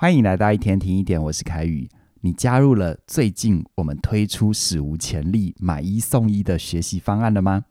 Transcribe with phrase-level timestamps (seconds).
[0.00, 1.86] 欢迎来到一天听一点，我是凯宇。
[2.22, 7.66] 你加入了最近我们推出史无前例买一送一的学习方案了吗？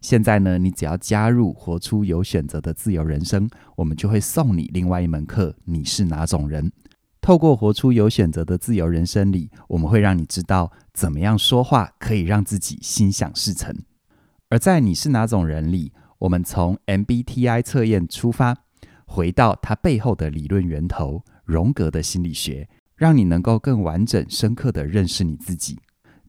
[0.00, 5.56] 现在呢，你只要加入活出有选择的自由人生，我们就会送你另外一门课。
[5.64, 6.70] 你是哪种人？
[7.20, 13.76] 透过活出有选择的自由人生里，我们会让你知道怎么样说话可以让自己心想事成。
[14.50, 15.90] 而在你是哪种人里，
[16.20, 18.58] 我们从 MBTI 测验出发，
[19.04, 21.24] 回到它背后的理论源头。
[21.44, 25.78] 荣格的心理学，让你能够更完整、深刻地认识你自己。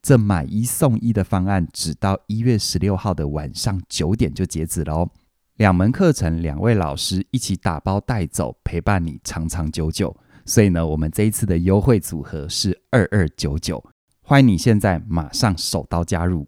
[0.02, 5.10] 这买一送一的方案，只到一月十六号的晚上九点就截止了哦。
[5.56, 10.14] 两门课程，两位老师一起打包带走，陪伴你长长久久。
[10.44, 13.82] 所以呢，我们这一次的优惠组合是二二九九，
[14.20, 16.46] 欢迎你现在马上手刀加入。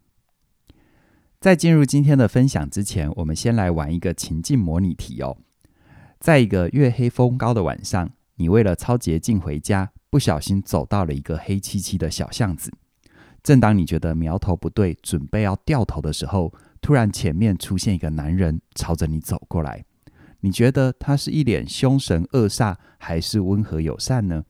[1.39, 5.37] 在进入今天的分享之前，我们先来玩一个情境模拟题哦。
[6.19, 8.11] 在一个月黑风高的晚上。
[8.37, 12.71] 你为了抄捷径回家，不小心走到了一个黑漆漆的小巷子。
[13.43, 19.85] 正当你觉得苗头不对，准备要掉头的时候，突然前面出现一个男人朝着你走过来。
[20.41, 24.43] 你觉得他是一脸凶神恶煞，还是温和友善呢？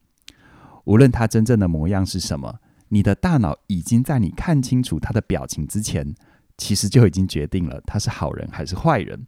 [0.83, 2.59] 无论他真正的模样是什么，
[2.89, 6.13] 你的大脑已经在你看清楚他的表情之前，
[6.57, 9.27] 其实就已经决定了他是好人还是坏人。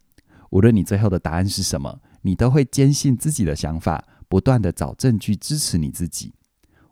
[0.49, 4.03] 无论你最后的答案是什么，你都会坚信自己的想法。
[4.29, 6.33] 不断地找证据支持你自己。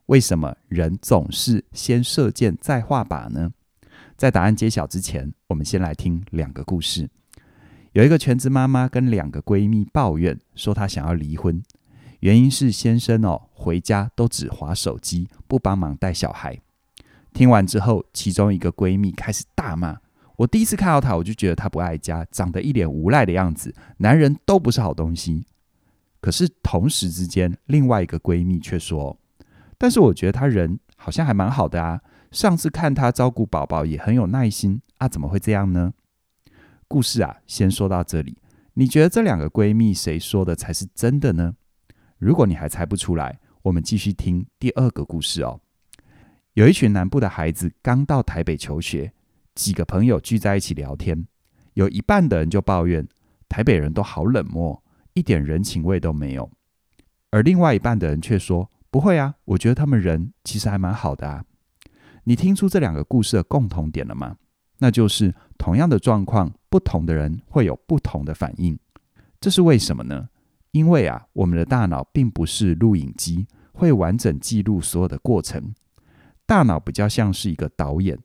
[0.08, 3.52] 为什么人总是先射箭再画靶呢？
[4.18, 7.10] 在答案揭晓之前，我们先来听两个故事。
[7.94, 11.62] 有一个全职妈妈跟两个闺蜜抱怨说，她想要离婚，
[12.22, 16.60] 原因是先生哦回家都只划手机，不帮忙带小孩。
[17.34, 20.00] 听完之后，其中一个闺蜜开始大骂
[20.38, 25.46] ：“我第一次看到他，我就觉得他不爱家，长得一脸无赖的样子，男人都不是好东西。”
[26.20, 29.20] 可是同时之间，另外一个闺蜜却说
[29.78, 32.02] ：“但是我觉得她人好像还蛮好的啊，
[32.32, 35.94] 上次看她照顾宝宝也很有耐心啊，怎么会这样呢？”
[36.88, 38.38] 故事啊，先说到这里。
[38.74, 41.56] 你觉得这两个闺蜜谁说的才是真的呢？
[42.18, 45.60] 如果你还猜不出来，我们继续听第二个故事哦。
[46.54, 49.14] 有一群南部的孩子刚到台北求学，
[49.54, 51.28] 几个朋友聚在一起聊天，
[51.74, 53.08] 有一半的人就抱怨
[53.48, 54.84] 台北人都好冷漠。
[55.18, 56.48] 一点人情味都没有，
[57.32, 61.44] 而另外一半的人却说：“不会啊，我觉得他们人其实还蛮好的啊。”
[62.26, 64.36] 你听出这两个故事的共同点了吗？
[64.78, 68.78] 那就是同样的状况，不同的人会有不同的反应。
[69.42, 70.30] 这是为什么呢？
[70.70, 75.74] 因为啊，我们的大脑并不是录影机，会完整记录所有的过程。
[76.46, 78.20] 大脑比较像是一个导演，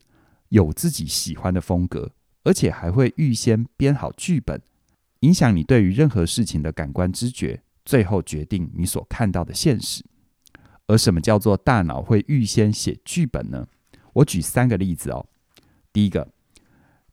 [0.50, 2.10] 有自己喜欢的风格，
[2.44, 4.60] 而且还会预先编好剧本。
[5.22, 10.04] 影响你对于任何事情的感官知觉，最后决定你所看到的现实。
[10.88, 13.68] 而什么叫做大脑会预先写剧本呢？
[14.14, 15.26] 我举三个例子哦。
[15.92, 16.32] 第一个，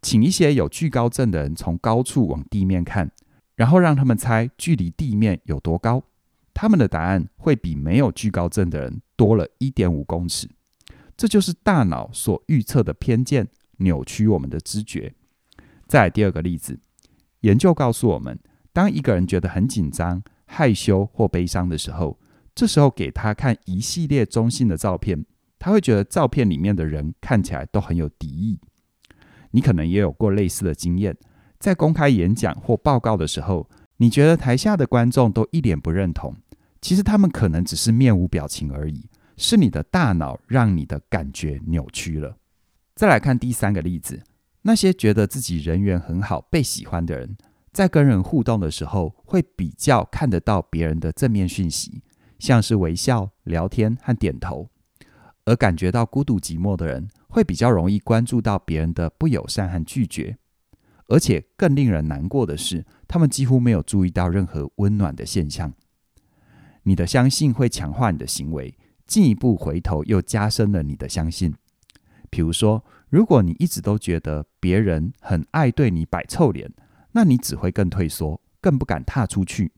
[0.01, 3.11] 请一些有惧高症的人从高处往地面看，
[3.55, 6.03] 然后让他们猜距离地面有多高。
[6.53, 10.49] 他们的答案会比没有惧高症的人多了一点五公尺。
[11.15, 13.47] 这就是大脑所预测的偏见，
[13.77, 15.13] 扭曲我们的知觉。
[15.87, 16.79] 再来第二个例子。
[17.41, 18.38] 研究告诉我们，
[18.73, 22.19] 当一个人觉得很紧张、害羞或悲伤的时候，
[22.53, 25.25] 这时候给他看一系列中性的照片，
[25.57, 28.59] 他会觉得照片里面的人看起来都很有敌意。
[29.51, 31.16] 你可能也有过类似的经验，
[31.59, 36.35] 在公开演讲或报告的时候，你觉得台下的观众都一脸不认同，
[36.81, 42.38] 其实他们可能只是面无表情而已，是你的大脑让你的感觉扭曲了。
[42.95, 44.21] 再来看第三个例子。
[44.69, 47.35] 那些觉得自己人缘很好、被喜欢的人，
[47.74, 52.03] 在跟人互动的时候，会比较看得到别人的正面讯息，
[52.38, 54.69] 像是微笑、聊天和点头；
[55.46, 60.38] 而感觉到孤独寂寞的人，会比较容易关注到别人的不友善和拒绝。
[61.07, 65.74] 而且更令人难过的是，他们几乎没有注意到任何温暖的现象。
[66.83, 68.77] 你的相信会强化你的行为，
[69.07, 71.56] 进一步回头又加深了你的相信。
[72.30, 76.71] 比如说，如果你一直都觉得别人很爱对你摆臭脸，
[77.11, 79.71] 那你只会更退缩，更不敢踏出去。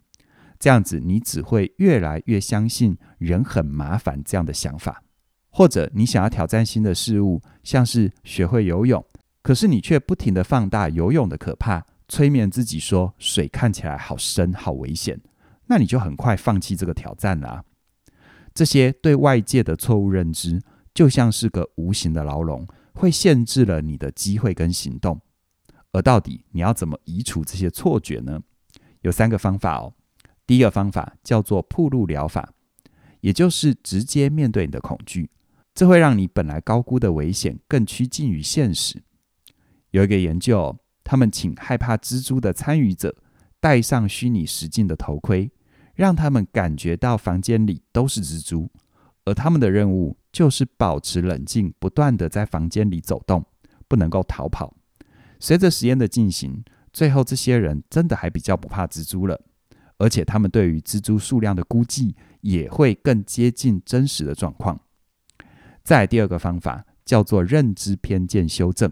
[0.59, 5.01] 这样子，你只会越来越相信人很麻烦这样的想法。
[5.49, 9.03] 或者，你想要挑战新的事物，像是学会游泳，
[9.41, 15.19] 可是你却不停地放大游泳的可怕，催眠自己说水看起来好深、好危险，
[15.67, 17.63] 那你就很快放弃这个挑战了啊。
[18.53, 20.61] 这些对外界的错误认知。
[20.93, 25.19] 就像是个无形的牢笼，会限制了你的机会跟行动。
[25.91, 28.41] 而到底你要怎么移除这些错觉呢？
[29.01, 29.93] 有三个方法哦。
[30.47, 32.53] 第一个方法叫做暴露疗法，
[33.21, 35.29] 也就是直接面对你的恐惧。
[35.73, 39.01] 这会让你本来高估的危险更趋近于现实。
[39.91, 43.15] 有一个研究，他们请害怕蜘蛛的参与者
[43.59, 45.51] 戴上虚拟实境的头盔，
[45.95, 48.69] 让他们感觉到房间里都是蜘蛛，
[49.25, 53.45] 而他们的任务就是保持冷静，不断地在房间里走动，
[53.87, 54.75] 不能够逃跑。
[55.39, 56.63] 随着实验的进行，
[56.93, 59.41] 最后这些人真的还比较不怕蜘蛛了，
[59.97, 64.79] 而且他们对于蜘蛛数量的估计也会更接近真实的状况。
[65.83, 68.91] 再第二个方法叫做认知偏见修正，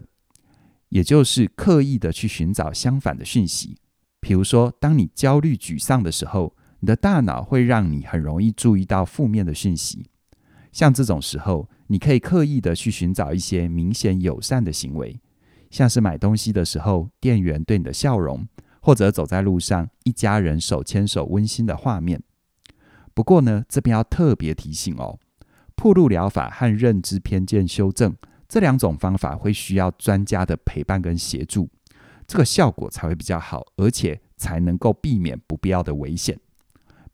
[0.88, 3.76] 也就是刻意的去寻找相反的讯息。
[4.20, 10.10] 比如说，当你焦虑、沮丧的时候，你的大脑会让你很容易注意到负面的讯息。
[10.72, 15.20] 像这种时候，你可以刻意的去寻找一些明显友善的行为，
[15.70, 18.46] 像是买东西的时候，店员对你的笑容，
[18.80, 22.22] 或者走在路上，一家人手牵手温馨的画面。
[23.12, 25.18] 不过呢，这边要特别提醒哦。
[25.74, 28.14] 暴露疗法和认知偏见修正
[28.46, 31.68] 这两种方法会需要专家的陪伴跟协助，
[32.26, 36.38] 这个效果才会比较好，而且才能够避免不必要的危险。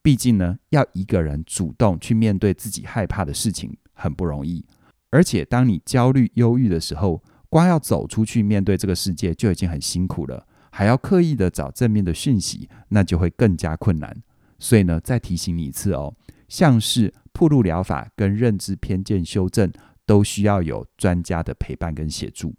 [0.07, 4.65] 毕竟呢，要一个人主动去面对自己害怕的事情很不容易，
[5.11, 14.17] 而且当你焦虑、忧郁的时候，光要走出去面对这个世界就已经很辛苦了，还要刻意的找正面的讯息，那就会更加困难。
[14.61, 16.15] 所以呢，再提醒你一次哦。
[16.49, 19.73] 像是暴露疗法跟认知偏见修正，
[20.07, 22.55] 都需要有专家的陪伴跟协助。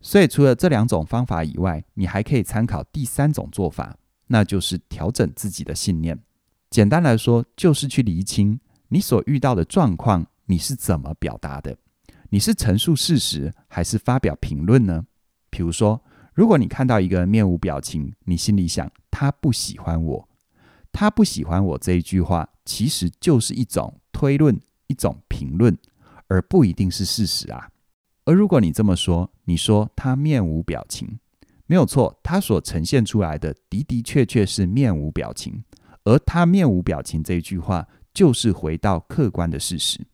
[0.00, 3.98] 所以除了这两种方法以外，你还可以参考第三种做法，
[4.28, 6.18] 那就是调整自己的信念。
[6.70, 11.76] 简单来说，就是去厘清你所遇到的状况，你是怎么表达的？
[12.30, 15.06] 你是陈述事实，还是发表评论呢？
[15.48, 16.02] 比如说，
[16.34, 20.28] 如果你看到一个人面无表情，你心里想他不喜欢我，
[20.92, 22.48] 他不喜欢我这一句话。
[22.66, 25.74] 其实就是一种推论，一种评论，
[26.26, 27.70] 而不一定是事实啊。
[28.26, 31.18] 而如果你这么说，你说他面无表情，
[31.64, 35.64] 没有错，他所呈现出来的的的确确是面无表情，
[36.08, 40.06] 而他面无表情这一句话，就是回到客观的事实。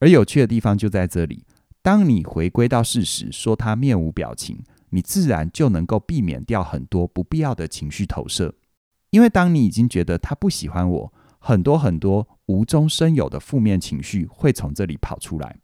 [0.00, 1.44] 而有趣的地方就在这里，
[1.82, 8.54] 当你回归到事实，说他面无表情，你自然就能够避免掉很多不必要的情绪投射，
[9.10, 11.12] 因为当你已经觉得他不喜欢我。
[11.38, 15.60] 很多很多无中生有的负面情绪会从这里跑出来，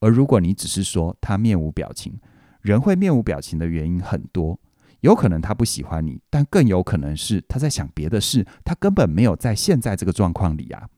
[0.00, 2.18] 而如果你只是说他面无表情，
[2.62, 4.58] 人会面无表情的原因很多，
[5.00, 10.88] 有可能他不喜欢你，但更有可能是他在想别的事，他根本没有在现在这个状况里啊。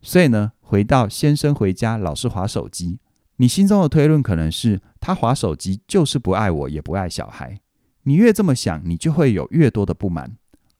[0.00, 3.00] 所以呢，回到先生回家老是划手机，
[3.36, 7.60] 你心中的推论可能是他划手机就是不爱我，也不爱小孩。
[8.02, 10.36] 你越这么想，你就会有越多的不满。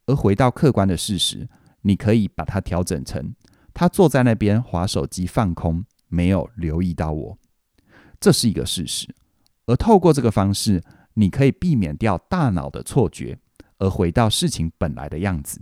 [0.06, 1.48] 而回到客观的事实。
[1.82, 3.32] 你可以把它调整成，
[3.72, 7.38] 他坐在那边划手机放空，没有留意到我，
[8.18, 9.14] 这是一个事实。
[9.66, 10.82] 而透过这个方式，
[11.18, 13.38] 你可以避免掉大脑的错觉，
[13.78, 15.60] 而回到事情本来的样子。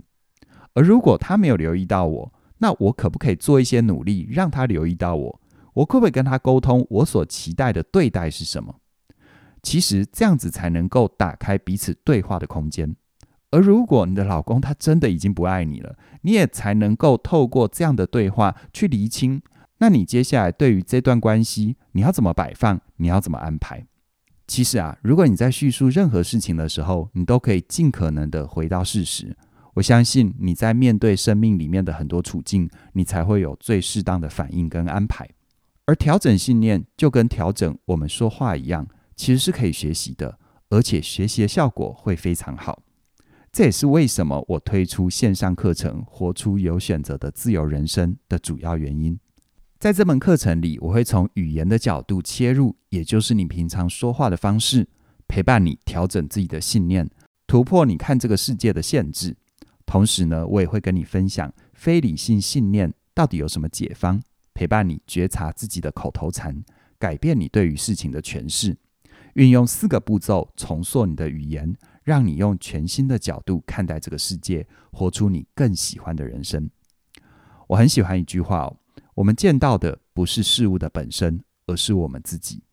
[0.73, 5.41] 而如果他没有留意到我，那我可不可以做一些努力让他留意到我？
[5.73, 8.75] 我可不可以跟他沟通我所期待的对待是什么？
[9.63, 12.95] 其实这样子才能够打开彼此对话的空间。
[13.51, 19.41] 而如果你的老公他真的已经不爱你了，你也才能够透过这样的对话去厘清，
[19.77, 23.85] 那你接下来对于这段关系，你要怎么摆放，你要怎么安排？
[24.47, 29.35] 其实啊，如果你在叙述任何事情的时候，你都可以尽可能的回到事实。
[29.73, 35.27] 我相信你在面对生命里面的很多处境，你才会有最适当的反应跟安排。
[35.85, 42.83] 而调整信念就跟调整我们说话一样，其实是可以学习的，而且学习的效果会非常好。
[43.51, 49.19] 这也是为什么我推出线上课程《活出有选择的自由人生》的主要原因。
[49.77, 54.87] 在这门课程里，我会从语言的角度切入，也就是你平常说话的方式，
[55.27, 57.07] 陪伴你调整自己的信念，
[57.45, 59.35] 突破你看这个世界的限制。
[59.85, 64.21] 同时呢，我也会跟你分享非理性信念到底有什么解方，
[64.53, 66.63] 陪伴你觉察自己的口头禅，
[66.97, 68.75] 改变你对于事情的诠释，
[69.33, 71.75] 运用四个步骤重塑你的语言。
[72.05, 76.69] 让你用全新的角度看待这个世界，活出你更喜欢的人生。
[77.65, 78.77] 我很喜欢一句话哦：
[79.15, 82.63] 我们见到的不是事物的本身，而是我们自己。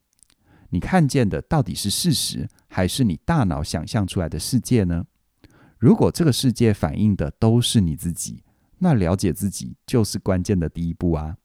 [0.70, 5.04] 你看见的到底是事实，还是你大脑想象出来的世界呢？
[5.78, 8.42] 如果这个世界反映的都是你自己，
[8.78, 11.36] 那了解自己就是关键的第一步啊！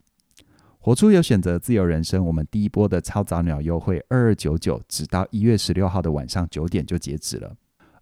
[0.79, 7.55] 活出有选择自由人生，我们第一波的超早鸟优惠二二九九，直到一月十六号的晚上九点就截止了。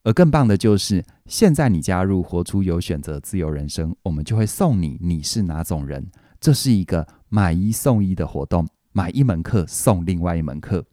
[0.04, 6.04] 而更棒的就是，现在你加入“活出有选择自由人生”，我们就会送你《你是哪种人》
[6.46, 10.86] 这是一个买一送一的活动，买一门课送另外一门课。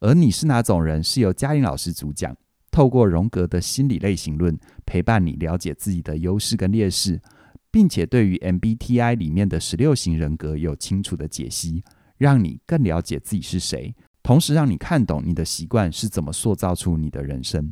[0.00, 1.00] 而你是哪种人？
[1.00, 2.36] 是由嘉玲老师主讲，
[2.72, 7.22] 透过荣格的心理类型论，陪伴你了解自己的优势跟劣势，
[7.70, 11.84] 并且对于 MBTI 里面的十六型人格有清楚的解析，
[12.18, 13.94] 让你更了解自己是谁，
[14.24, 17.70] 同时让你看懂你的习惯是怎么塑造出你的人生。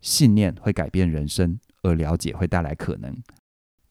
[0.00, 3.16] 信念会改变人生，而了解会带来可能。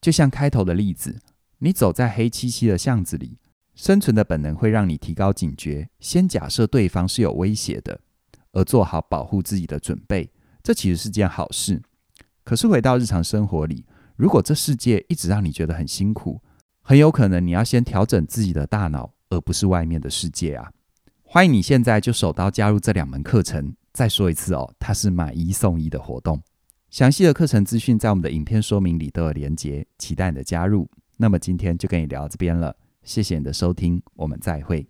[0.01, 1.17] 就像开头的例子，
[1.63, 3.37] 你走在黑漆漆的巷子里。
[3.75, 8.01] 生存的本能会让你提高警觉，先假设对方是有威胁的，
[8.51, 10.29] 而做好保护自己的准备。
[10.63, 11.81] 这其实是件好事。
[12.43, 16.41] 可是回到日常生活里，如果这世界一直让你觉得很辛苦，
[16.81, 20.71] 很有可能你要先调整自己的大脑，而不是外面的世界啊！
[21.23, 23.75] 欢迎你现在就手刀加入这两门课程。
[23.93, 26.41] 再说一次哦，它是买一送一的活动。
[26.89, 30.89] 详细的课程资讯在我们的影片说明里都有连结，期待你的加入。
[31.21, 32.75] 那么今天就跟你聊这边了。
[33.03, 34.87] 谢谢你的收听，我们再会。